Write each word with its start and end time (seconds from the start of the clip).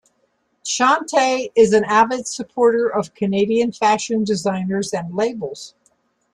Chante 0.65 1.51
is 1.55 1.73
an 1.73 1.83
avid 1.83 2.25
supporter 2.25 2.89
of 2.89 3.13
Canadian 3.13 3.71
Fashion 3.71 4.23
Designers 4.23 4.93
and 4.93 5.13
labels. 5.13 5.75